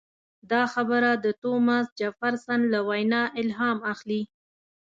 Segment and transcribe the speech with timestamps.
[0.51, 4.21] دا خبره د توماس جفرسن له وینا الهام اخلي.